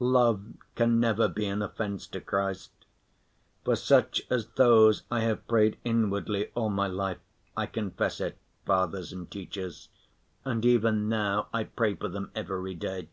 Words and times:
Love 0.00 0.52
can 0.76 1.00
never 1.00 1.26
be 1.26 1.44
an 1.46 1.60
offense 1.60 2.06
to 2.06 2.20
Christ. 2.20 2.70
For 3.64 3.74
such 3.74 4.22
as 4.30 4.46
those 4.50 5.02
I 5.10 5.22
have 5.22 5.48
prayed 5.48 5.76
inwardly 5.82 6.52
all 6.54 6.70
my 6.70 6.86
life, 6.86 7.18
I 7.56 7.66
confess 7.66 8.20
it, 8.20 8.38
fathers 8.64 9.12
and 9.12 9.28
teachers, 9.28 9.88
and 10.44 10.64
even 10.64 11.08
now 11.08 11.48
I 11.52 11.64
pray 11.64 11.94
for 11.96 12.06
them 12.06 12.30
every 12.36 12.74
day. 12.76 13.08